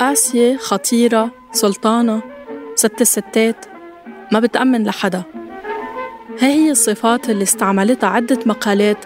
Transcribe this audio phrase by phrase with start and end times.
[0.00, 2.22] قاسية خطيرة سلطانة
[2.74, 3.66] ست الستات.
[4.32, 5.22] ما بتأمن لحدا.
[6.42, 9.04] هاي هي الصفات اللي استعملتها عدة مقالات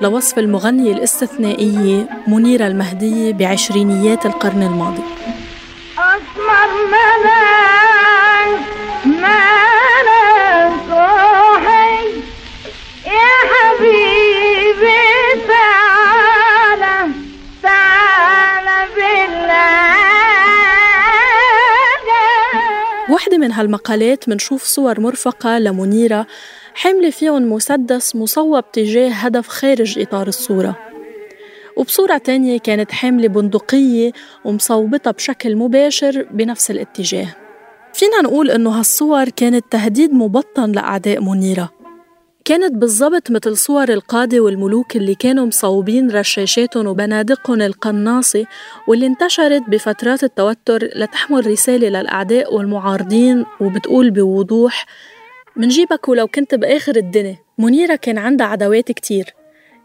[0.00, 5.02] لوصف المغنية الاستثنائية منيرة المهدية بعشرينيات القرن الماضي.
[5.98, 7.51] أسمر ملاك
[23.22, 26.26] وحدة من هالمقالات منشوف صور مرفقة لمنيرة
[26.74, 30.78] حاملة فيهم مسدس مصوب تجاه هدف خارج إطار الصورة.
[31.76, 34.12] وبصورة تانية كانت حاملة بندقية
[34.44, 37.26] ومصوبتها بشكل مباشر بنفس الاتجاه.
[37.94, 41.81] فينا نقول إنه هالصور كانت تهديد مبطن لأعداء منيرة.
[42.44, 48.46] كانت بالضبط مثل صور القادة والملوك اللي كانوا مصوبين رشاشاتهم وبنادقهم القناصة
[48.88, 54.86] واللي انتشرت بفترات التوتر لتحمل رسالة للأعداء والمعارضين وبتقول بوضوح
[55.56, 59.34] منجيبك ولو كنت بآخر الدنيا منيرة كان عندها عدوات كتير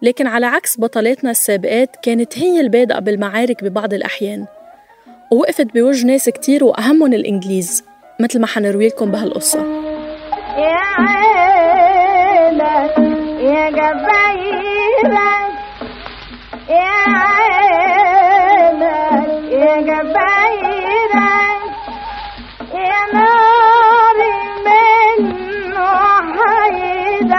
[0.01, 4.45] لكن على عكس بطلاتنا السابقات كانت هي البادئة بالمعارك ببعض الأحيان
[5.31, 7.83] ووقفت بوجه ناس كتير وأهمهم الإنجليز
[8.19, 9.65] مثل ما حنروي لكم بهالقصة
[13.47, 13.69] يا
[20.17, 21.37] عيلة
[22.73, 24.33] يا ناري
[24.65, 25.21] من
[25.77, 27.37] وحيدك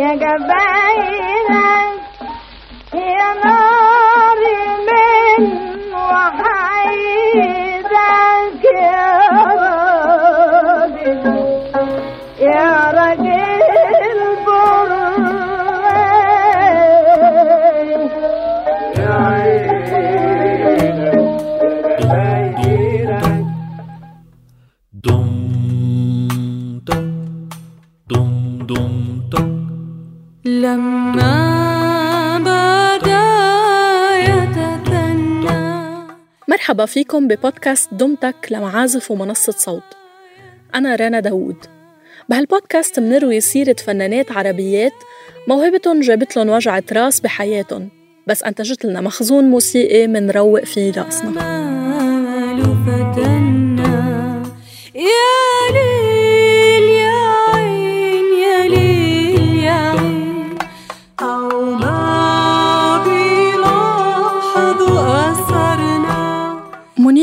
[0.00, 0.69] يا جباينك
[36.90, 39.82] فيكم ببودكاست دمتك لمعازف ومنصة صوت.
[40.74, 41.56] أنا رنا داوود.
[42.28, 44.92] بهالبودكاست منروي سيرة فنانات عربيات
[45.48, 47.88] موهبتهم جابت لهم وجعة راس بحياتهم
[48.26, 51.30] بس أنتجت لنا مخزون موسيقي منروق فيه راسنا.
[54.94, 55.49] يا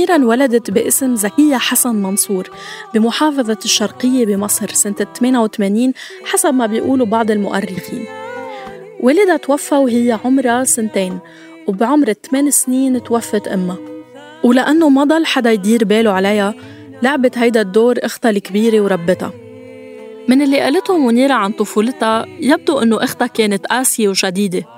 [0.07, 2.49] منيرة انولدت باسم زكية حسن منصور
[2.93, 5.93] بمحافظة الشرقية بمصر سنة 88
[6.25, 8.05] حسب ما بيقولوا بعض المؤرخين.
[8.99, 11.19] والدها توفى وهي عمرها سنتين
[11.67, 13.77] وبعمر 8 سنين توفت أمها.
[14.43, 16.53] ولأنه ما ضل حدا يدير باله عليها
[17.03, 19.31] لعبت هيدا الدور أختها الكبيرة وربتها.
[20.27, 24.76] من اللي قالته منيرة عن طفولتها يبدو أنه أختها كانت قاسية وشديدة.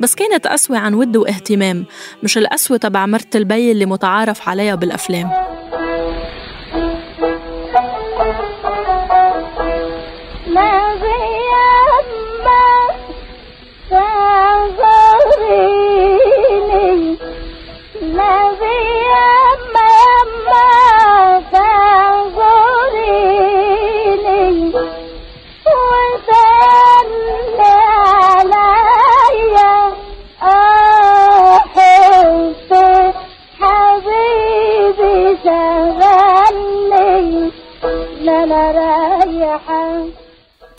[0.00, 1.84] بس كانت قسوة عن ود واهتمام
[2.22, 5.30] مش القسوة تبع مرت البي اللي متعارف عليها بالأفلام.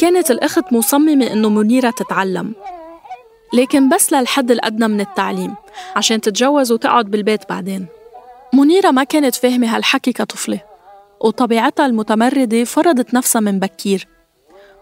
[0.08, 2.54] كانت الأخت مصممة إنه منيرة تتعلم.
[3.54, 5.56] لكن بس للحد الأدنى من التعليم
[5.96, 7.86] عشان تتجوز وتقعد بالبيت بعدين.
[8.54, 10.60] منيرة ما كانت فاهمة هالحكي كطفلة
[11.22, 14.08] وطبيعتها المتمردة فرضت نفسها من بكير.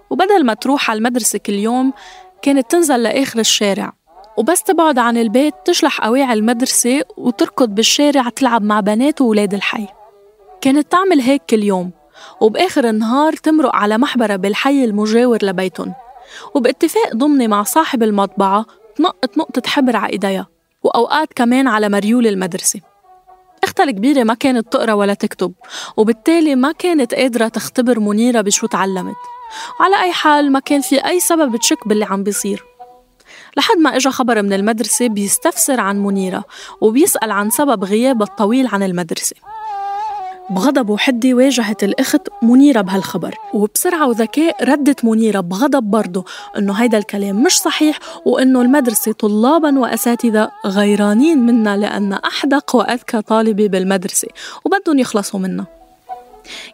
[0.10, 1.94] وبدل ما تروح على المدرسة كل يوم
[2.42, 3.94] كانت تنزل لآخر الشارع.
[4.38, 9.88] وبس تبعد عن البيت تشلح قواعي المدرسة وتركض بالشارع تلعب مع بنات وولاد الحي.
[10.62, 11.92] كانت تعمل هيك كل يوم.
[12.42, 15.94] وبآخر النهار تمرق على محبرة بالحي المجاور لبيتهم.
[16.56, 18.66] وباتفاق ضمني مع صاحب المطبعة
[18.96, 20.48] تنقط نقطة حبر على إيديها
[20.84, 22.82] وأوقات كمان على مريول المدرسة.
[23.64, 25.54] أختها الكبيرة ما كانت تقرأ ولا تكتب
[25.98, 29.16] وبالتالي ما كانت قادرة تختبر منيرة بشو تعلمت.
[29.80, 32.64] وعلى أي حال ما كان في أي سبب تشك باللي عم بيصير.
[33.58, 36.44] لحد ما إجا خبر من المدرسة بيستفسر عن منيرة
[36.82, 39.36] وبيسأل عن سبب غيابها الطويل عن المدرسة.
[40.50, 43.36] بغضب وحدة واجهت الأخت منيرة بهالخبر.
[43.54, 46.26] وبسرعة وذكاء ردت منيرة بغضب برضه
[46.58, 53.68] إنه هيدا الكلام مش صحيح وإنه المدرسة طلابا وأساتذة غيرانين منا لأن أحدق وأذكى طالبة
[53.68, 54.28] بالمدرسة
[54.66, 55.66] وبدهم يخلصوا منها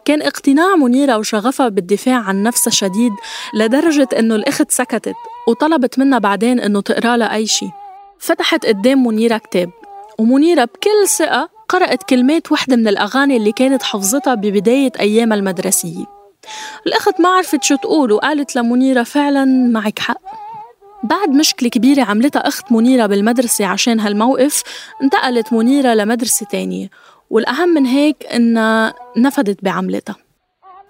[0.04, 3.12] كان اقتناع منيرة وشغفها بالدفاع عن نفسها شديد
[3.54, 5.14] لدرجة إنه الأخت سكتت
[5.48, 7.70] وطلبت منها بعدين إنه تقرأ لها أي شيء
[8.18, 9.70] فتحت قدام منيرة كتاب
[10.18, 16.04] ومنيرة بكل ثقة قرأت كلمات وحدة من الأغاني اللي كانت حفظتها ببداية أيامها المدرسية
[16.86, 20.20] الأخت ما عرفت شو تقول وقالت لمنيرة فعلا معك حق.
[21.02, 24.62] بعد مشكلة كبيرة عملتها أخت منيرة بالمدرسة عشان هالموقف
[25.02, 26.90] انتقلت منيرة لمدرسة تانية.
[27.30, 30.16] والأهم من هيك إنها نفدت بعملتها.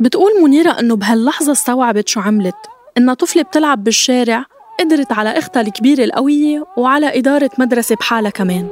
[0.00, 2.56] بتقول منيرة إنه بهاللحظة استوعبت شو عملت.
[2.99, 4.44] إنها طفلة بتلعب بالشارع
[4.81, 8.69] قدرت على أختها الكبيرة القوية وعلى إدارة مدرسة بحالها كمان.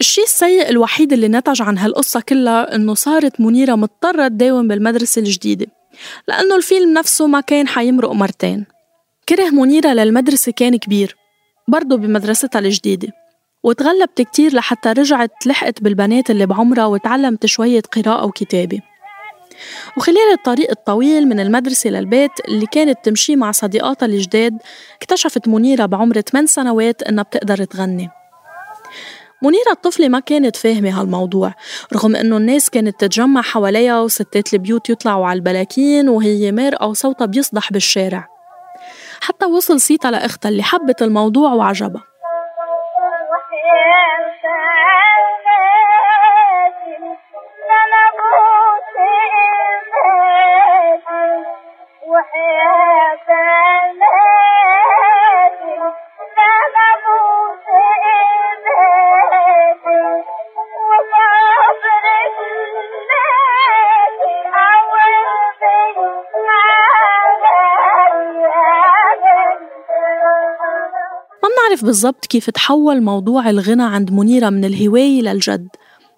[0.00, 5.66] الشيء السيء الوحيد اللي نتج عن هالقصة كلها إنه صارت منيرة مضطرة تداوم بالمدرسة الجديدة
[6.28, 8.66] لأنه الفيلم نفسه ما كان حيمرق مرتين.
[9.28, 11.16] كره منيرة للمدرسة كان كبير
[11.68, 13.08] برضه بمدرستها الجديدة.
[13.62, 18.80] وتغلبت كتير لحتى رجعت لحقت بالبنات اللي بعمرها وتعلمت شوية قراءة وكتابة.
[19.96, 24.58] وخلال الطريق الطويل من المدرسة للبيت اللي كانت تمشي مع صديقاتها الجداد
[25.02, 28.10] اكتشفت منيرة بعمر 8 سنوات إنها بتقدر تغني.
[29.42, 31.54] منيرة الطفلة ما كانت فاهمة هالموضوع
[31.92, 37.72] رغم إنه الناس كانت تتجمع حواليها وستات البيوت يطلعوا على البلاكين وهي مارقة وصوتها بيصدح
[37.72, 38.28] بالشارع.
[39.20, 42.04] حتى وصل صيتها لأختها اللي حبت الموضوع وعجبها.
[71.68, 75.68] بنعرف بالضبط كيف تحول موضوع الغنى عند منيرة من الهواية للجد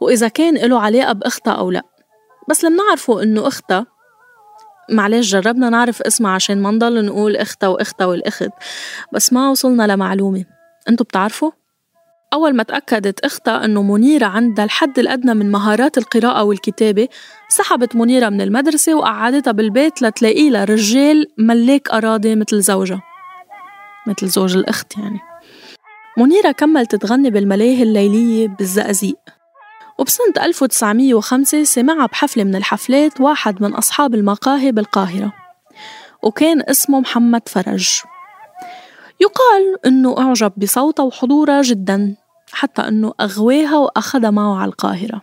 [0.01, 1.83] وإذا كان له علاقة بأختها أو لا.
[2.49, 3.87] بس لما نعرفوا إنه أختها
[4.91, 8.51] معلش جربنا نعرف اسمها عشان ما نضل نقول أختها وأختها والأخت
[9.13, 10.45] بس ما وصلنا لمعلومة.
[10.89, 11.51] انتو بتعرفوا؟
[12.33, 17.09] أول ما تأكدت أختها أنه منيرة عندها الحد الأدنى من مهارات القراءة والكتابة
[17.49, 23.03] سحبت منيرة من المدرسة وقعدتها بالبيت لتلاقي لها رجال ملاك أراضي مثل زوجها.
[24.07, 25.30] مثل زوج الأخت يعني.
[26.21, 29.19] منيرة كملت تغني بالملاهي الليلية بالزقازيق.
[29.99, 35.33] وبسنة 1905 سمعها بحفلة من الحفلات واحد من أصحاب المقاهي بالقاهرة
[36.23, 37.89] وكان اسمه محمد فرج.
[39.21, 42.17] يقال أنه أعجب بصوتها وحضورها جدا
[42.53, 45.23] حتى أنه أغواها وأخذها معه على القاهرة.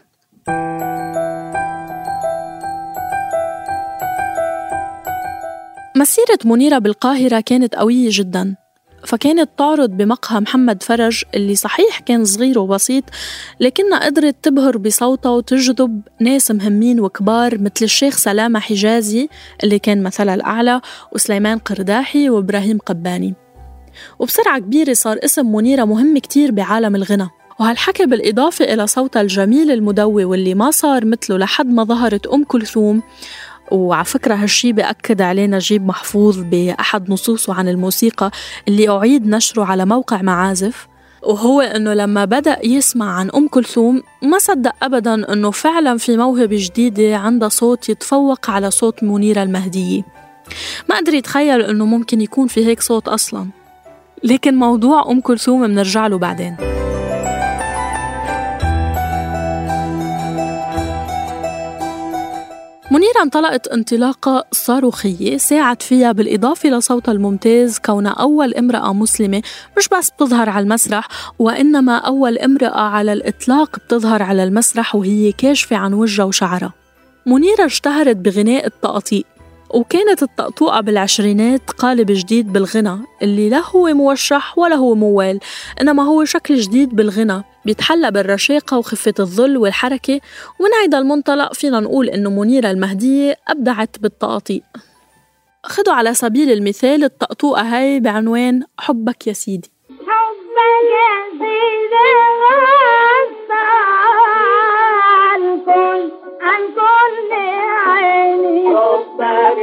[5.95, 8.66] مسيرة منيرة بالقاهرة كانت قوية جدا.
[9.05, 13.03] فكانت تعرض بمقهى محمد فرج اللي صحيح كان صغير وبسيط
[13.59, 19.29] لكنها قدرت تبهر بصوتها وتجذب ناس مهمين وكبار مثل الشيخ سلامة حجازي
[19.63, 23.35] اللي كان مثلها الأعلى وسليمان قرداحي وإبراهيم قباني.
[24.19, 27.27] وبسرعة كبيرة صار اسم منيرة مهم كتير بعالم الغنى.
[27.59, 33.01] وهالحكي بالإضافة إلى صوتها الجميل المدوي واللي ما صار مثله لحد ما ظهرت أم كلثوم
[33.71, 38.31] وعلى فكرة هالشي بأكد عليه نجيب محفوظ بأحد نصوصه عن الموسيقى
[38.67, 40.87] اللي أعيد نشره على موقع معازف.
[41.23, 46.57] وهو إنه لما بدأ يسمع عن أم كلثوم ما صدق ابدا إنه فعلا في موهبة
[46.59, 50.01] جديدة عندها صوت يتفوق على صوت منيرة المهدية.
[50.89, 53.47] ما قدر يتخيل إنه ممكن يكون في هيك صوت أصلا.
[54.23, 56.55] لكن موضوع أم كلثوم بنرجع له بعدين.
[62.91, 69.41] منيرة انطلقت انطلاقة صاروخية ساعد فيها بالإضافة لصوتها الممتاز كونها أول امرأة مسلمة
[69.77, 71.07] مش بس بتظهر على المسرح
[71.39, 76.73] وإنما أول امرأة على الإطلاق بتظهر على المسرح وهي كاشفة عن وجهها وشعرها.
[77.25, 79.25] منيرة اشتهرت بغناء التقاطيق
[79.69, 85.39] وكانت الطقطوقة بالعشرينات قالب جديد بالغنى اللي لا هو موشح ولا هو موال
[85.81, 90.19] إنما هو شكل جديد بالغنى بيتحلى بالرشاقة وخفة الظل والحركة
[90.59, 94.63] ومن هيدا المنطلق فينا نقول إنه منيرة المهدية أبدعت بالتقاطيق
[95.63, 99.71] خدوا على سبيل المثال الطقطوقة هاي بعنوان حبك يا سيدي.
[99.89, 101.67] حبك يا سيدي
[105.29, 107.33] عن كل عن كل
[107.87, 108.75] عيني.
[108.75, 109.56] حبك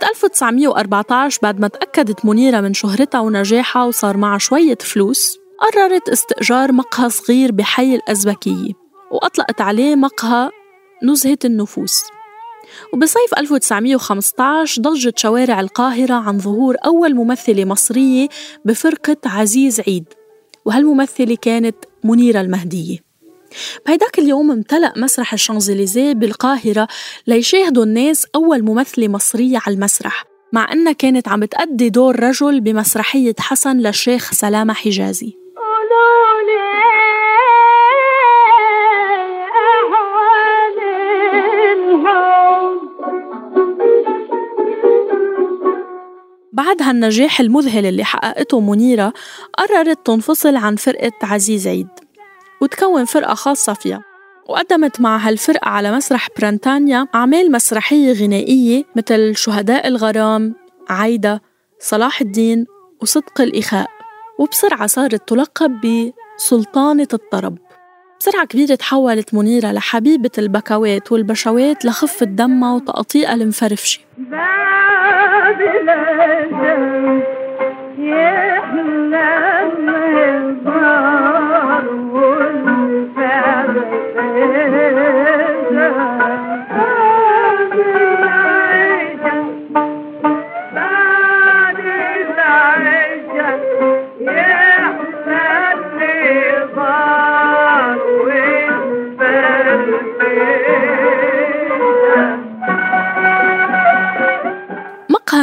[0.00, 6.72] سنة 1914 بعد ما تأكدت منيرة من شهرتها ونجاحها وصار معها شوية فلوس قررت استئجار
[6.72, 8.72] مقهى صغير بحي الأزبكية
[9.10, 10.50] وأطلقت عليه مقهى
[11.02, 12.02] نزهة النفوس.
[12.92, 18.28] وبصيف 1915 ضجت شوارع القاهرة عن ظهور أول ممثلة مصرية
[18.64, 20.04] بفرقة عزيز عيد
[20.64, 23.05] وهالممثلة كانت منيرة المهدية.
[23.86, 26.88] بهيداك اليوم امتلأ مسرح الشانزليزيه بالقاهرة
[27.26, 33.34] ليشاهدوا الناس أول ممثلة مصرية على المسرح مع أنها كانت عم تأدي دور رجل بمسرحية
[33.38, 35.36] حسن للشيخ سلامة حجازي.
[46.52, 49.12] بعد هالنجاح المذهل اللي حققته منيرة
[49.58, 51.88] قررت تنفصل عن فرقة عزيز عيد.
[52.60, 54.02] وتكون فرقة خاصة فيها.
[54.48, 60.54] وقدمت مع هالفرقة على مسرح برانتانيا أعمال مسرحية غنائية مثل شهداء الغرام
[60.88, 61.42] عايدة
[61.80, 62.66] صلاح الدين
[63.02, 63.86] وصدق الإخاء.
[64.38, 67.58] وبسرعة صارت تلقب بسلطانة الطرب.
[68.20, 74.00] بسرعة كبيرة تحولت منيرة لحبيبة البكوات والبشوات لخفة دمها وتقطيئها المفرفشة.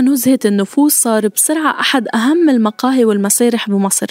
[0.05, 4.07] نزهة النفوس صار بسرعة أحد أهم المقاهي والمسارح بمصر.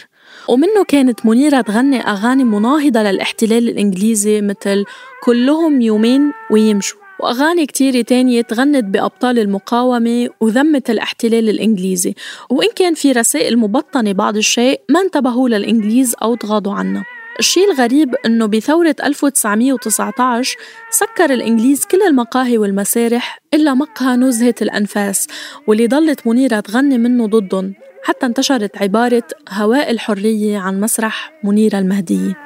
[0.49, 4.85] ومنه كانت منيرة تغني أغاني مناهضة للاحتلال الإنجليزي مثل
[5.25, 12.15] كلهم يومين ويمشوا وأغاني كتيرة تانية تغنت بأبطال المقاومة وذمت الاحتلال الإنجليزي.
[12.51, 17.05] وإن كان في رسائل مبطنة بعض الشيء ما انتبهوا للإنجليز أو تغاضوا عنها
[17.43, 20.57] الشيء الغريب إنه بثورة 1919
[20.91, 25.27] سكر الإنجليز كل المقاهي والمسارح إلا مقهى نزهة الأنفاس
[25.67, 32.37] واللي ضلت منيرة تغني منه ضدهم حتى انتشرت عبارة هواء الحرية عن مسرح منيرة المهدية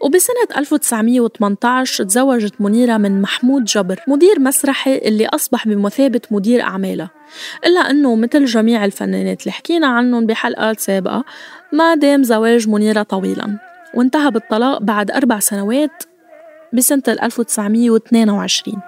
[0.00, 7.10] وبسنة 1918 تزوجت منيرة من محمود جبر مدير مسرحي اللي أصبح بمثابة مدير أعمالها
[7.66, 11.24] إلا أنه مثل جميع الفنانات اللي حكينا عنهم بحلقات سابقة
[11.72, 13.71] ما دام زواج منيرة طويلا.
[13.94, 16.02] وانتهى بالطلاق بعد أربع سنوات
[16.72, 18.82] بسنة 1922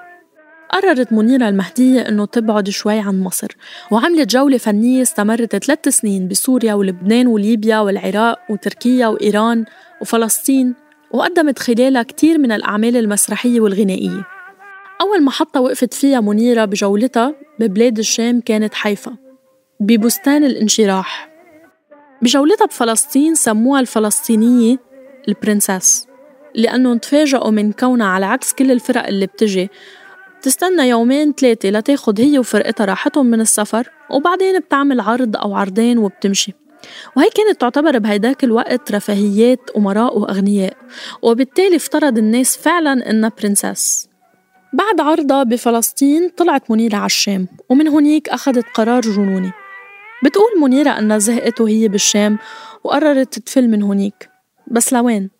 [0.70, 3.48] قررت منيرة المهدية إنه تبعد شوي عن مصر
[3.90, 9.64] وعملت جولة فنية استمرت ثلاث سنين بسوريا ولبنان وليبيا والعراق وتركيا وإيران
[10.00, 10.74] وفلسطين
[11.12, 14.26] وقدمت خلالها كتير من الأعمال المسرحية والغنائية.
[15.00, 19.16] أول محطة وقفت فيها منيرة بجولتها ببلاد الشام كانت حيفا
[19.80, 21.30] ببستان الانشراح.
[22.22, 24.78] بجولتها بفلسطين سموها الفلسطينية
[25.28, 26.06] البرنسس
[26.54, 29.70] لأنه تفاجئوا من كونها على عكس كل الفرق اللي بتجي.
[30.38, 36.52] بتستنى يومين ثلاثة لتاخد هي وفرقتها راحتهم من السفر وبعدين بتعمل عرض أو عرضين وبتمشي.
[37.16, 40.76] وهي كانت تعتبر بهيداك الوقت رفاهيات أمراء وأغنياء.
[41.22, 44.08] وبالتالي افترض الناس فعلا إنها برنسس
[44.72, 49.52] بعد عرضها بفلسطين طلعت منيرة على الشام ومن هنيك أخذت قرار جنوني.
[50.24, 52.38] بتقول منيرة أنها زهقت وهي بالشام
[52.84, 54.33] وقررت تفل من هنيك.
[54.70, 55.30] بس لوين؟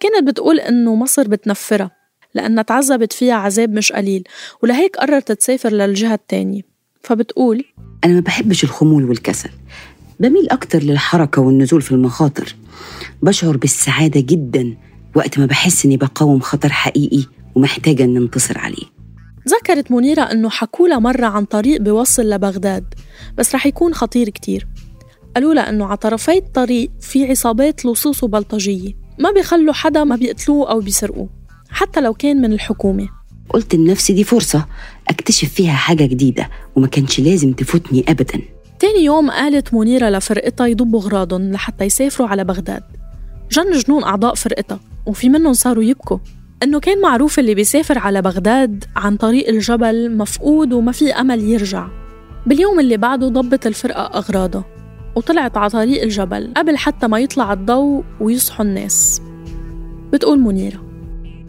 [0.00, 1.90] كانت بتقول إنه مصر بتنفرها
[2.34, 4.24] لأنها تعذبت فيها عذاب مش قليل
[4.62, 6.62] ولهيك قررت تسافر للجهة التانية.
[7.02, 7.64] فبتقول
[8.04, 9.50] أنا ما بحبش الخمول والكسل.
[10.20, 12.56] بميل أكتر للحركة والنزول في المخاطر.
[13.22, 14.76] بشعر بالسعادة جدا
[15.14, 18.84] وقت ما بحس إني بقاوم خطر حقيقي ومحتاجة إن انتصر عليه.
[19.48, 22.94] ذكرت منيرة إنه حكولها مرة عن طريق بيوصل لبغداد
[23.38, 24.66] بس رح يكون خطير كتير.
[25.34, 28.92] قالوا لها إنه على طرفي الطريق في عصابات لصوص وبلطجية.
[29.18, 31.28] ما بيخلوا حدا ما بيقتلوه أو بيسرقوه
[31.70, 33.08] حتى لو كان من الحكومة.
[33.48, 34.66] قلت لنفسي دي فرصة
[35.08, 38.40] أكتشف فيها حاجة جديدة وما كانش لازم تفوتني أبدا.
[38.78, 42.82] تاني يوم قالت منيرة لفرقتها يضبوا أغراضهم لحتى يسافروا على بغداد.
[43.52, 46.18] جن جنون أعضاء فرقتها وفي منهم صاروا يبكوا.
[46.62, 51.88] إنه كان معروف اللي بيسافر على بغداد عن طريق الجبل مفقود وما في أمل يرجع.
[52.46, 54.64] باليوم اللي بعده ضبت الفرقة أغراضها
[55.16, 59.22] وطلعت على طريق الجبل قبل حتى ما يطلع الضوء ويصحوا الناس.
[60.12, 60.80] بتقول منيرة.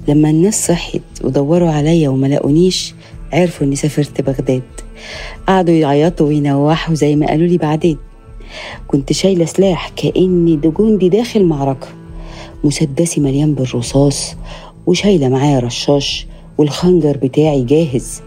[0.08, 2.94] لما الناس صحيت ودوروا عليا وما لقونيش
[3.34, 4.62] عرفوا إني سافرت بغداد.
[5.48, 7.98] قعدوا يعيطوا وينوحوا زي ما قالوا لي بعدين.
[8.88, 11.88] كنت شايلة سلاح كأني جندي داخل معركة.
[12.63, 14.36] مسدسي مليان بالرصاص
[14.88, 16.27] وشايلة معايا رشاش
[16.58, 18.22] والخنجر بتاعي جاهز.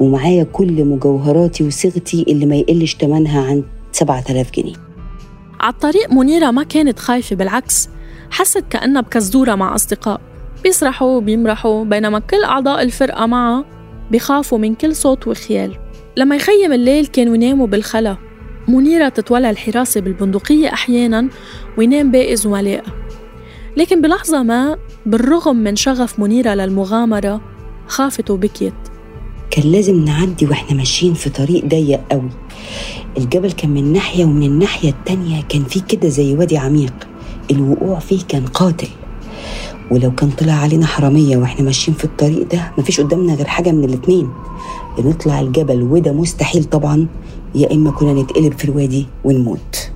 [0.00, 3.62] ومعايا كل مجوهراتي وصيغتي اللي ما يقلش تمنها عن
[3.94, 4.74] 7000 جنيه.
[5.60, 7.88] على الطريق منيرة ما كانت خايفة بالعكس
[8.30, 10.20] حست كأنها بكزدورة مع أصدقاء.
[10.62, 13.64] بيسرحوا وبيمرحوا بينما كل أعضاء الفرقة معها
[14.10, 15.78] بيخافوا من كل صوت وخيال.
[16.16, 18.16] لما يخيم الليل كانوا يناموا بالخلا.
[18.68, 21.28] منيرة تتولى الحراسة بالبندقية أحيانا
[21.78, 22.92] وينام باقي زملائها
[23.76, 27.40] لكن بلحظة ما بالرغم من شغف منيرة للمغامرة
[27.86, 28.74] خافت وبكيت.
[29.50, 32.30] كان لازم نعدي وإحنا ماشيين في طريق ضيق قوي.
[33.18, 36.92] الجبل كان من ناحية ومن الناحية التانية كان فيه كده زي وادي عميق.
[37.50, 38.88] الوقوع فيه كان قاتل.
[39.90, 43.84] ولو كان طلع علينا حرامية وإحنا ماشيين في الطريق ده مفيش قدامنا غير حاجة من
[43.84, 44.28] الاتنين.
[44.98, 47.06] نطلع الجبل وده مستحيل طبعا.
[47.54, 49.90] يا إما كنا نتقلب في الوادي ونموت.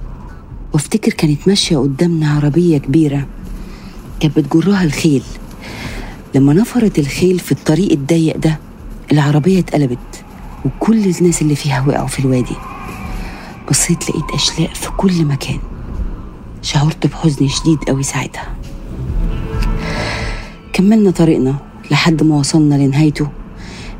[0.73, 3.27] وافتكر كانت ماشية قدامنا عربية كبيرة.
[4.21, 5.23] كانت بتجرها الخيل.
[6.35, 8.59] لما نفرت الخيل في الطريق الضيق ده
[9.13, 10.25] العربية اتقلبت.
[10.65, 12.55] وكل الناس اللي فيها وقعوا في الوادي.
[13.71, 15.59] بصيت لقيت أشلاء في كل مكان.
[16.63, 18.57] شعرت بحزن شديد قوي ساعتها.
[20.73, 21.57] كملنا طريقنا
[21.91, 23.29] لحد ما وصلنا لنهايته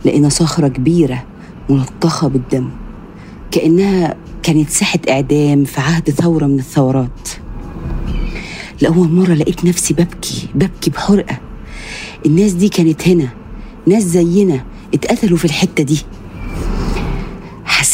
[0.05, 1.25] لقينا صخرة كبيرة
[1.71, 2.71] ملطخة بالدم.
[3.51, 7.29] كأنها كانت ساحة إعدام في عهد ثورة من الثورات.
[8.83, 11.39] لأول مرة لقيت نفسي ببكي ببكي بحرقة.
[12.27, 13.29] الناس دي كانت هنا
[13.87, 16.03] ناس زينا اتقتلوا في الحتة دي.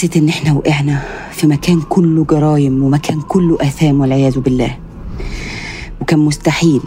[0.05, 4.79] حسيت إن إحنا وقعنا في مكان كله جرايم ومكان كله آثام والعياذ بالله.
[6.01, 6.81] وكان مستحيل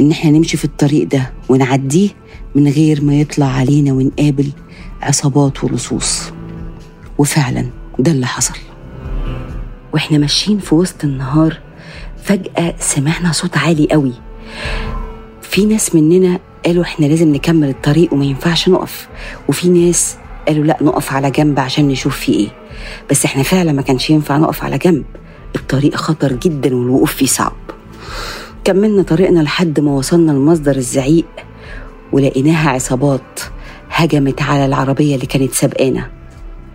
[0.00, 2.08] إن إحنا نمشي في الطريق ده ونعديه
[2.54, 4.50] من غير ما يطلع علينا ونقابل
[5.02, 6.22] عصابات ولصوص
[7.18, 7.66] وفعلا
[7.98, 8.54] ده اللي حصل.
[9.92, 11.60] وإحنا ماشيين في وسط النهار
[12.24, 14.12] فجأة سمعنا صوت عالي قوي.
[15.42, 19.08] في ناس مننا قالوا إحنا لازم نكمل الطريق وما ينفعش نقف.
[19.48, 20.16] وفي ناس
[20.48, 22.48] قالوا لا نقف على جنب عشان نشوف في إيه.
[23.10, 25.04] بس إحنا فعلا ما كانش ينفع نقف على جنب.
[25.56, 27.52] الطريق خطر جدا والوقوف فيه صعب.
[28.64, 31.26] كملنا طريقنا لحد ما وصلنا لمصدر الزعيق
[32.12, 33.40] ولقيناها عصابات
[33.90, 36.10] هجمت على العربية اللي كانت سابقانا.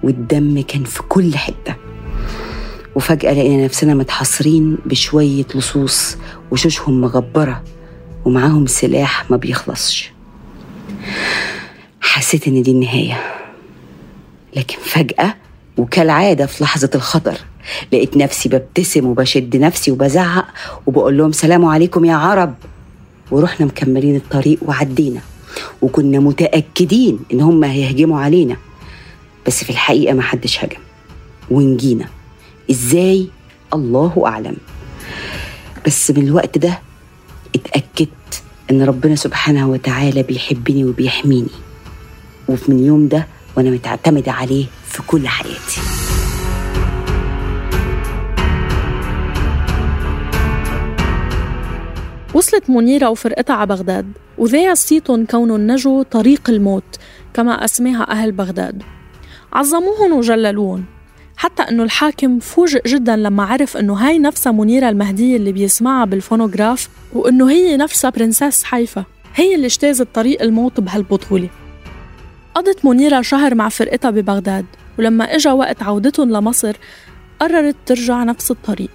[0.03, 1.75] والدم كان في كل حتة.
[2.95, 6.17] وفجأة لقينا نفسنا متحصرين بشوية لصوص
[6.51, 7.63] وشوشهم مغبرة
[8.25, 10.11] ومعاهم سلاح ما بيخلصش.
[12.01, 13.21] حسيت إن دي النهاية.
[14.55, 15.35] لكن فجأة
[15.77, 17.37] وكالعادة في لحظة الخطر
[17.93, 20.45] لقيت نفسي ببتسم وبشد نفسي وبزعق
[20.87, 22.53] وبقول لهم سلام عليكم يا عرب.
[23.31, 25.21] ورحنا مكملين الطريق وعدينا
[25.81, 28.57] وكنا متأكدين إن هم هيهجموا علينا.
[29.47, 30.79] بس في الحقيقة ما حدش هجم
[31.51, 32.05] ونجينا.
[32.71, 33.27] إزاي؟
[33.73, 34.55] الله أعلم.
[35.85, 36.79] بس من الوقت ده
[37.55, 41.49] اتأكدت إن ربنا سبحانه وتعالى بيحبني وبيحميني.
[42.47, 43.27] ومن اليوم ده
[43.59, 45.81] وأنا متعتمدة عليه في كل حياتي.
[52.33, 56.83] وصلت منيرة وفرقتها على بغداد وذاع صيتهم كونهم نجوا طريق الموت
[57.33, 58.83] كما أسماها أهل بغداد.
[59.53, 60.85] عظموهم وجللوهم
[61.37, 66.89] حتى إنه الحاكم فوجئ جدا لما عرف إنه هاي نفسها منيرة المهدية اللي بيسمعها بالفونوغراف
[67.13, 71.49] وإنه هي نفسها princess حيفا هي اللي اجتازت طريق الموت بهالبطولة.
[72.55, 74.65] قضت منيرة شهر مع فرقتها ببغداد
[74.99, 76.75] ولما إجا وقت عودتهم لمصر
[77.39, 78.89] قررت ترجع نفس الطريق.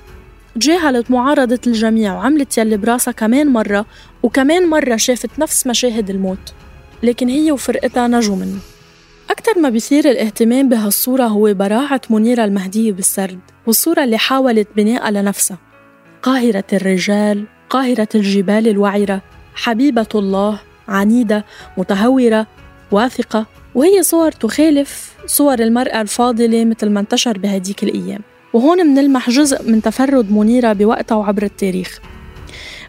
[0.55, 3.87] تجاهلت معارضة الجميع وعملت يلي براسها كمان مرة
[4.23, 6.53] وكمان مرة شافت نفس مشاهد الموت.
[7.03, 8.59] لكن هي وفرقتها نجوا منه.
[9.31, 15.59] أكثر ما بيثير الاهتمام بهالصورة هو براعة منيرة المهدية بالسرد والصورة اللي حاولت بناءها لنفسها.
[16.23, 19.23] قاهرة الرجال قاهرة الجبال الوعرة
[19.55, 21.45] حبيبة الله عنيدة
[21.77, 22.47] متهورة
[22.95, 28.21] واثقة وهي صور تخالف صور المرأة الفاضلة مثل ما انتشر بهديك الأيام.
[28.53, 32.01] وهون منلمح جزء من تفرد منيرة بوقتها وعبر التاريخ.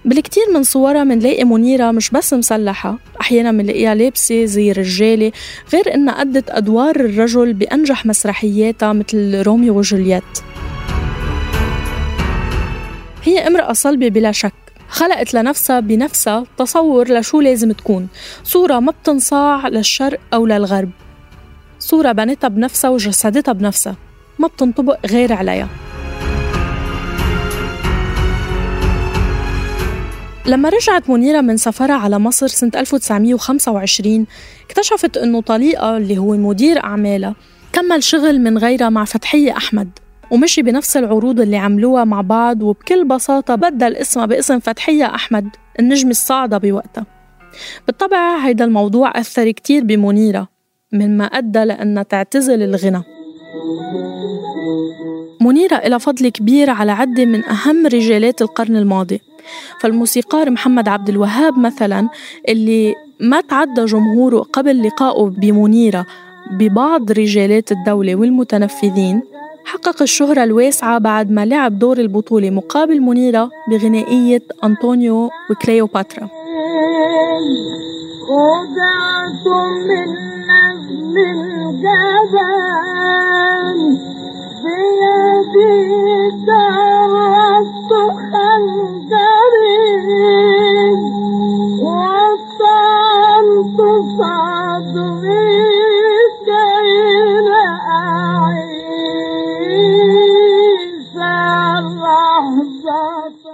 [0.05, 5.31] بالكتير من صورها منلاقي منيرة مش بس مسلحة أحيانا منلاقيها لابسة زي رجالة
[5.73, 10.23] غير إنها أدت أدوار الرجل بأنجح مسرحياتها مثل روميو وجولييت.
[13.23, 14.64] هي امرأة صلبة بلا شك.
[14.95, 18.07] خلقت لنفسها بنفسها تصور لشو لازم تكون.
[18.43, 20.89] صورة ما بتنصاع للشرق أو للغرب.
[21.79, 23.95] صورة بنتها بنفسها وجسدتها بنفسها.
[24.39, 25.67] ما بتنطبق غير عليها.
[30.45, 34.25] لما رجعت منيرة من سفرها على مصر سنة 1925
[34.65, 37.35] اكتشفت أنه طليقها اللي هو مدير أعمالها
[37.73, 40.04] كمل شغل من غيرها مع فتحية أحمد.
[40.31, 46.09] ومشي بنفس العروض اللي عملوها مع بعض وبكل بساطة بدل اسمها باسم فتحية أحمد النجم
[46.09, 47.05] الصاعدة بوقتها.
[47.87, 50.47] بالطبع هيدا الموضوع أثر كتير بمنيرة
[50.93, 53.03] مما أدى لأنها تعتزل الغنى.
[55.41, 59.21] منيرة إلى فضل كبير على عدة من أهم رجالات القرن الماضي.
[59.79, 62.09] فالموسيقار محمد عبد الوهاب مثلا
[62.49, 66.05] اللي ما تعدى جمهوره قبل لقائه بمنيرة
[66.51, 69.21] ببعض رجالات الدولة والمتنفذين
[69.65, 76.29] حقق الشهرة الواسعة بعد ما لعب دور البطولة مقابل منيرة بغنائية أنطونيو وكليوباترا.
[81.15, 81.45] من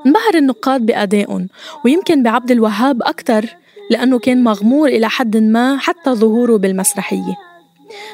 [0.06, 1.48] انبهر النقاد بأدائهم
[1.86, 3.46] ويمكن بعبد الوهاب أكثر
[3.92, 7.38] لأنه كان مغمور إلى حد ما حتى ظهوره بالمسرحية.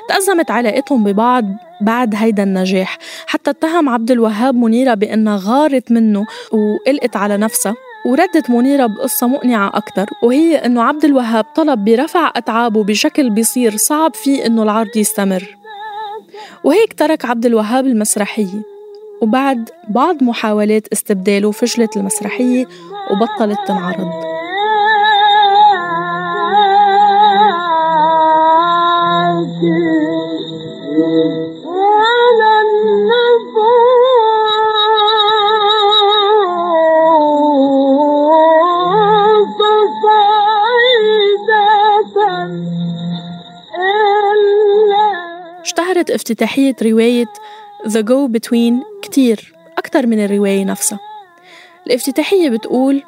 [0.10, 1.46] تأزمت علاقتهم ببعض
[1.82, 7.76] بعد هيدا النجاح حتى اتهم عبد الوهاب منيرة بأنها غارت منه وقلقت على نفسها
[8.06, 14.14] وردت منيرة بقصة مقنعة أكثر وهي أنه عبد الوهاب طلب برفع أتعابه بشكل بيصير صعب
[14.14, 15.58] فيه أنه العرض يستمر.
[16.64, 18.77] وهيك ترك عبد الوهاب المسرحية.
[19.22, 22.66] وبعد بعض محاولات استبداله فشلت المسرحية
[23.12, 24.28] وبطلت تنعرض.
[45.62, 47.26] اشتهرت افتتاحية رواية
[47.88, 51.00] The Go Between كتير أكتر من الرواية نفسها.
[51.88, 53.04] الافتتاحية بتقول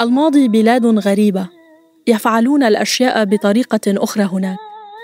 [0.00, 1.48] الماضي بلاد غريبة
[2.06, 4.58] يفعلون الأشياء بطريقة أخرى هناك.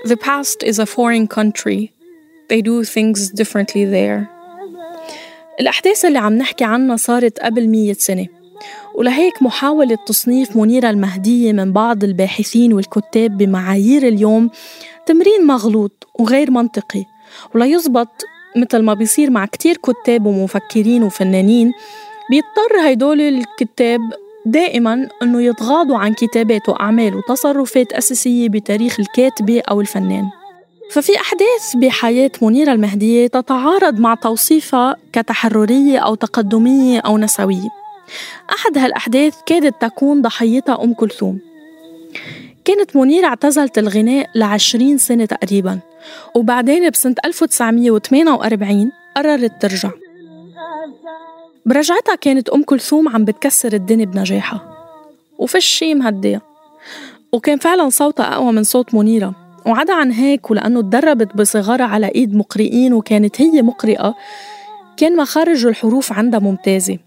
[0.06, 1.92] The past is a foreign country.
[2.48, 4.26] They do things differently there.
[5.60, 8.26] الأحداث اللي عم نحكي عنها صارت قبل مية سنة.
[8.94, 14.50] ولهيك محاولة تصنيف منيرة المهدية من بعض الباحثين والكتاب بمعايير اليوم
[15.06, 17.04] تمرين مغلوط وغير منطقي
[17.54, 18.08] ولا يزبط
[18.56, 21.72] مثل ما بيصير مع كتير كتاب ومفكرين وفنانين
[22.30, 24.00] بيضطر هيدول الكتاب
[24.46, 30.28] دائما إنه يتغاضوا عن كتابات وأعمال وتصرفات أساسية بتاريخ الكاتبة أو الفنان.
[30.90, 37.68] ففي أحداث بحياة منيرة المهدية تتعارض مع توصيفها كتحررية أو تقدمية أو نسوية.
[38.50, 41.38] أحد هالأحداث كادت تكون ضحيتها أم كلثوم.
[42.64, 45.78] كانت منيرة اعتزلت الغناء لعشرين سنة تقريبا
[46.34, 49.90] وبعدين بسنة 1948 قررت ترجع.
[51.66, 54.60] برجعتها كانت أم كلثوم عم بتكسر الدنيا بنجاحها
[55.38, 56.42] وفش شي مهدية
[57.32, 59.34] وكان فعلا صوتها أقوى من صوت منيرة
[59.66, 64.14] وعدا عن هيك ولأنه تدربت بصغرها على إيد مقرئين وكانت هي مقرئة
[64.96, 66.98] كان مخارج الحروف عندها ممتازة.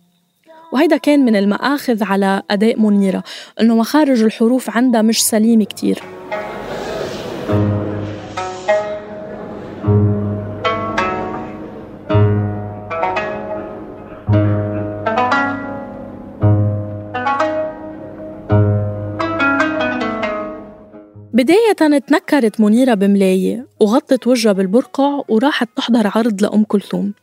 [0.75, 3.23] وهيدا كان من المآخذ على أداء منيرة
[3.61, 5.99] إنه مخارج الحروف عندها مش سليمة كتير.
[21.33, 27.13] بداية تنكرت منيرة بملاية وغطت وجهها بالبرقع وراحت تحضر عرض لأم كلثوم.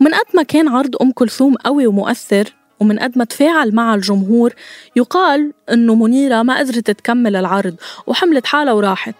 [0.00, 4.54] ومن قد ما كان عرض أم كلثوم قوي ومؤثر ومن قد ما تفاعل مع الجمهور
[4.96, 7.74] يقال إنه منيرة ما قدرت تكمل العرض
[8.06, 9.14] وحملت حالها وراحت.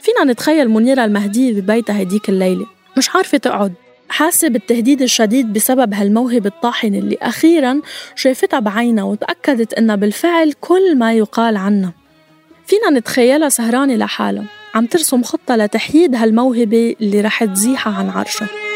[0.00, 2.66] فينا نتخيل منيرة المهدية ببيتها هديك الليلة
[2.98, 3.72] مش عارفة تقعد.
[4.08, 7.80] حاسة بالتهديد الشديد بسبب هالموهبة الطاحنة اللي أخيرا
[8.14, 11.92] شافتها بعينها وتأكدت إنها بالفعل كل ما يقال عنها.
[12.66, 18.69] فينا نتخيلها سهرانة لحالها عم ترسم خطة لتحييد هالموهبة اللي رح تزيحها عن عرشها.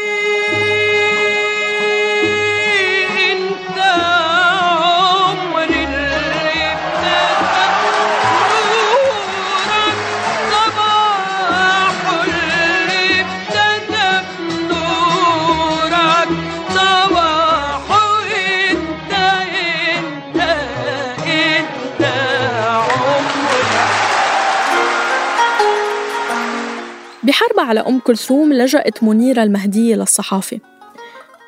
[27.55, 30.59] بحرب على أم كلثوم لجأت منيرة المهدية للصحافة.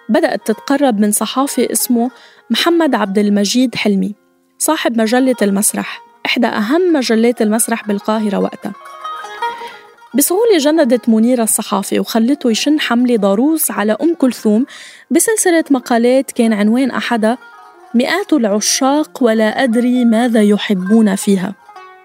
[0.10, 2.12] بدأت تتقرب من صحافي اسمه
[2.50, 4.16] محمد عبد المجيد حلمي
[4.58, 8.74] صاحب مجلة المسرح إحدى أهم مجلات المسرح بالقاهرة وقتها.
[10.16, 14.66] بسهولة جندت منيرة الصحافي وخلته يشن حملة ضروس على أم كلثوم
[15.12, 17.38] بسلسلة مقالات كان عنوان أحدها
[17.94, 21.56] مئات العشاق ولا أدري ماذا يحبون فيها.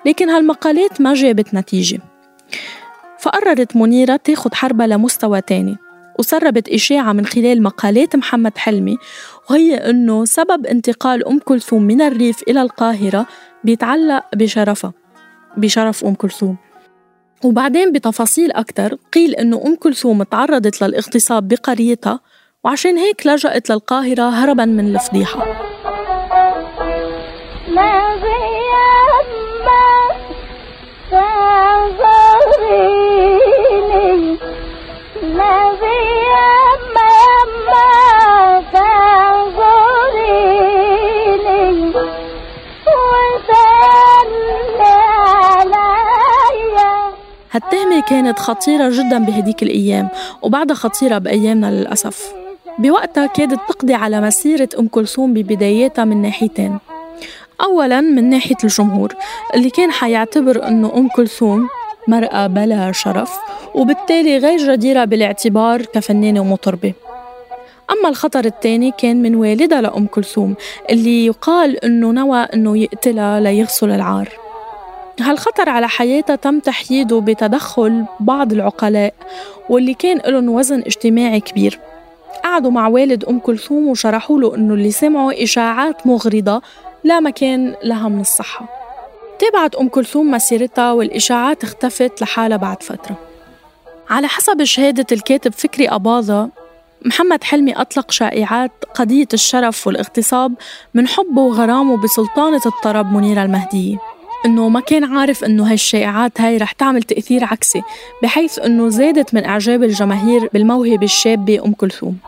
[0.07, 2.01] لكن هالمقالات ما جابت نتيجة.
[3.23, 5.77] فقررت منيرة تاخد حربها لمستوى تاني
[6.19, 8.99] وسربت إشاعة من خلال مقالات محمد حلمي
[9.51, 13.27] وهي أنه سبب انتقال أم كلثوم من الريف إلى القاهرة
[13.65, 14.93] بيتعلق بشرفها
[15.57, 16.57] بشرف أم كلثوم.
[17.45, 22.21] وبعدين بتفاصيل أكتر قيل أنه أم كلثوم تعرضت للاغتصاب بقريتها
[22.65, 25.47] وعشان هيك لجأت للقاهرة هربا من الفضيحة.
[47.53, 50.09] هالتهمة كانت خطيرة جدا بهديك الأيام
[50.43, 52.33] وبعدها خطيرة بأيامنا للأسف.
[52.79, 56.79] بوقتها كادت تقضي على مسيرة أم كلثوم ببداياتها من ناحيتين.
[57.61, 59.15] أولا من ناحية الجمهور
[59.55, 61.69] اللي كان حيعتبر أنه أم كلثوم
[62.09, 63.38] مرأة بلا شرف
[63.75, 66.93] وبالتالي غير جديرة بالاعتبار كفنانة ومطربة.
[67.91, 70.55] أما الخطر الثاني كان من والدها لأم كلثوم
[70.91, 74.42] اللي يقال أنه نوى أنه يقتلها ليغسل العار.
[75.20, 79.14] هالخطر على حياتها تم تحييده بتدخل بعض العقلاء
[79.68, 81.79] واللي كان لهم وزن اجتماعي كبير؟
[82.44, 86.62] قعدوا مع والد أم كلثوم وشرحوا له إنه اللي سمعوا إشاعات مغرضة
[87.05, 88.68] لا مكان لها من الصحة.
[89.38, 93.16] تابعت أم كلثوم مسيرتها والإشاعات اختفت لحالها بعد فترة.
[94.11, 96.48] على حسب شهادة الكاتب فكري أباظة
[97.05, 100.55] محمد حلمي أطلق شائعات قضية الشرف والاغتصاب
[100.94, 103.96] من حبه وغرامه بسلطانة الطرب منيرة المهدية.
[104.47, 107.83] إنه ما كان عارف إنه هالشائعات هاي رح تعمل تأثير عكسي
[108.23, 112.19] بحيث إنه زادت من إعجاب الجماهير بالموهبة الشابة أم كلثوم.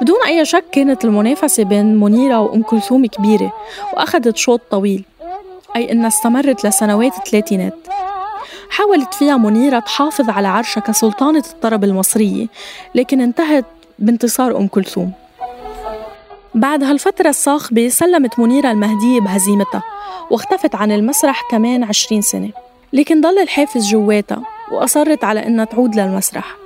[0.00, 3.52] بدون أي شك كانت المنافسة بين منيرة وأم كلثوم كبيرة
[3.94, 5.04] وأخذت شوط طويل.
[5.76, 7.74] أي إنها استمرت لسنوات الثلاثينات.
[8.70, 12.46] حاولت فيها منيرة تحافظ على عرشها كسلطانة الطرب المصرية
[12.94, 13.64] لكن انتهت
[13.98, 15.12] بانتصار أم كلثوم.
[16.54, 19.82] بعد هالفترة الصاخبة سلمت منيرة المهدية بهزيمتها.
[20.32, 22.50] واختفت عن المسرح كمان عشرين سنة.
[22.92, 24.42] لكن ضل الحافز جواتها
[24.72, 26.56] وأصرت على إنها تعود للمسرح.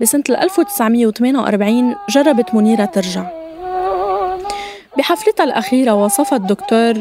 [0.00, 3.22] بسنة 1948 جربت منيرة ترجع.
[4.98, 6.94] بحفلتها الأخيرة وصفت الدكتور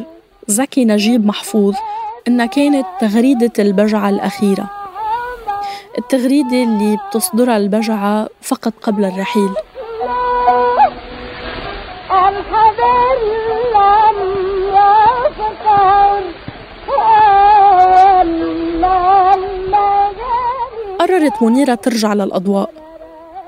[0.47, 1.75] زكي نجيب محفوظ
[2.27, 4.69] إنها كانت تغريدة البجعة الأخيرة.
[5.97, 9.49] التغريدة اللي بتصدرها البجعة فقط قبل الرحيل.
[21.15, 22.69] قررت منيرة ترجع للأضواء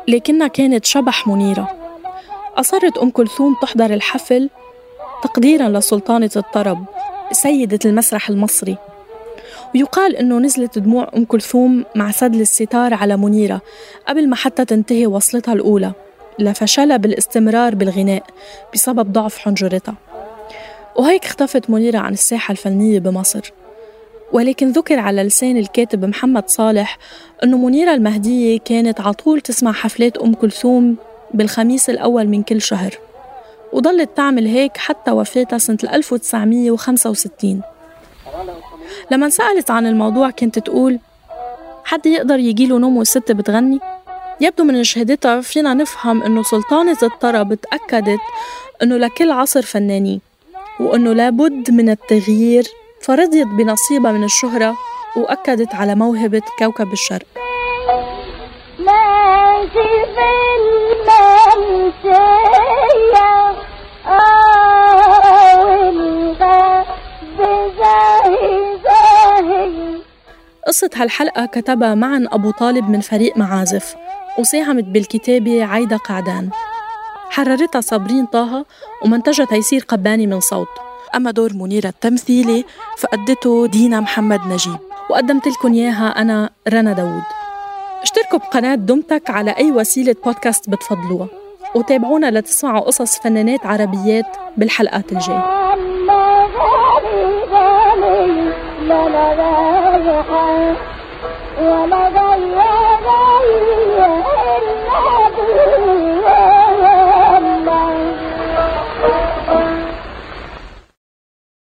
[0.07, 1.67] لكنها كانت شبح منيرة.
[2.55, 4.49] أصرت أم كلثوم تحضر الحفل
[5.23, 6.85] تقديرا لسلطانة الطرب
[7.31, 8.77] سيدة المسرح المصري.
[9.75, 13.61] ويقال أنه نزلت دموع أم كلثوم مع سدل الستار على منيرة
[14.07, 15.91] قبل ما حتى تنتهي وصلتها الأولى.
[16.39, 18.23] لفشلها بالاستمرار بالغناء
[18.73, 19.95] بسبب ضعف حنجرتها.
[20.95, 23.51] وهيك اختفت منيرة عن الساحة الفنية بمصر.
[24.31, 26.97] ولكن ذكر على لسان الكاتب محمد صالح
[27.43, 30.95] أنه منيرة المهدية كانت عطول تسمع حفلات أم كلثوم
[31.33, 32.97] بالخميس الأول من كل شهر
[33.73, 37.61] وضلت تعمل هيك حتى وفاتها سنة 1965
[39.11, 40.99] لما سألت عن الموضوع كانت تقول
[41.83, 43.79] حد يقدر يجيله نوم والست بتغني؟
[44.41, 48.19] يبدو من شهادتها فينا نفهم أنه سلطانة الطرب تأكدت
[48.83, 50.21] أنه لكل عصر فنانين
[50.79, 52.63] وأنه لابد من التغيير
[53.01, 54.75] فرضيت بنصيبها من الشهرة
[55.17, 57.25] وأكدت على موهبة كوكب الشرق.
[70.67, 73.95] قصة هالحلقة كتبها معا أبو طالب من فريق معازف
[74.39, 76.49] وساهمت بالكتابة عايدة قعدان.
[77.29, 78.65] حررتها صابرين طه
[79.05, 80.86] ومنتجها تيسير قباني من صوت.
[81.15, 82.65] أما دور منيرة التمثيلي
[82.97, 84.77] فأدته دينا محمد نجيب.
[85.09, 87.23] وقدمت لكم إياها أنا رنا داوود.
[88.01, 91.27] اشتركوا بقناة دمتك على أي وسيلة بودكاست بتفضلوها.
[91.75, 94.25] وتابعونا لتسمعوا قصص فنانات عربيات
[94.57, 95.67] بالحلقات الجاية.